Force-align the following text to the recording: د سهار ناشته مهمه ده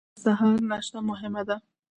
د 0.11 0.11
سهار 0.23 0.55
ناشته 0.69 0.99
مهمه 1.09 1.41
ده 1.47 1.55